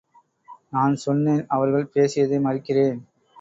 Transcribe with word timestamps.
நான் 0.69 0.95
சொன்னேன் 0.95 1.45
அவர்கள் 1.47 1.91
பேசியதை 1.93 2.39
மறுக்கிறேன். 2.39 2.99